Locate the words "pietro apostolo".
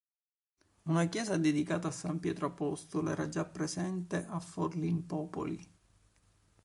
2.19-3.11